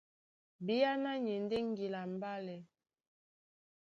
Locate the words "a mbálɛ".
2.05-2.57